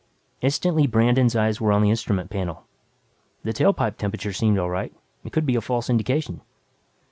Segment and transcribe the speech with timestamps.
[0.41, 2.63] Instantly Brandon's eyes were on the instrument panel.
[3.43, 4.91] The tailpipe temperature seemed all right.
[5.23, 6.41] It could be a false indication.